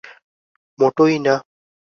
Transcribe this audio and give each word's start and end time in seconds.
মোটোই 0.79 1.15
না। 1.25 1.35